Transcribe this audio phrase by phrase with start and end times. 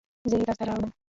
[0.29, 0.91] زه یې درته راوړم